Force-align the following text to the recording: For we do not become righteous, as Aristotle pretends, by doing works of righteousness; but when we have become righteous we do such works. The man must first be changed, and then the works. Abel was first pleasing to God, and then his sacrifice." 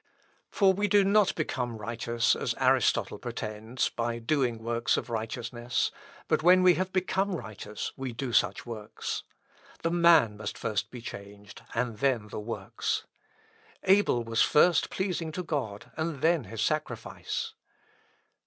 For 0.49 0.73
we 0.73 0.87
do 0.87 1.03
not 1.03 1.35
become 1.35 1.77
righteous, 1.77 2.35
as 2.35 2.55
Aristotle 2.59 3.19
pretends, 3.19 3.89
by 3.89 4.17
doing 4.17 4.57
works 4.57 4.97
of 4.97 5.11
righteousness; 5.11 5.91
but 6.27 6.41
when 6.41 6.63
we 6.63 6.73
have 6.73 6.91
become 6.91 7.35
righteous 7.35 7.91
we 7.95 8.11
do 8.11 8.33
such 8.33 8.65
works. 8.65 9.21
The 9.83 9.91
man 9.91 10.37
must 10.37 10.57
first 10.57 10.89
be 10.89 11.01
changed, 11.01 11.61
and 11.75 11.99
then 11.99 12.29
the 12.29 12.39
works. 12.39 13.05
Abel 13.83 14.23
was 14.23 14.41
first 14.41 14.89
pleasing 14.89 15.31
to 15.33 15.43
God, 15.43 15.91
and 15.95 16.23
then 16.23 16.45
his 16.45 16.63
sacrifice." 16.63 17.53